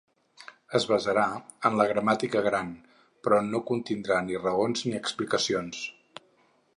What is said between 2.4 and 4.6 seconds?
‘gran’, però no contindrà ni